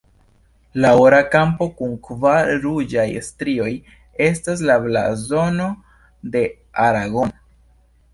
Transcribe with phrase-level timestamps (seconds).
[0.83, 3.67] La ora kampo kun kvar ruĝaj strioj
[4.29, 5.69] estas la blazono
[6.37, 6.43] de
[6.87, 7.37] Aragono.